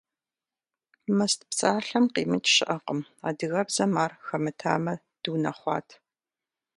[1.17, 2.99] «Мыст» псалъэм къимыкӏ щыӏэкъым.
[3.27, 5.87] Адыгэбзэм ар хэмытамэ дыунэхъуат.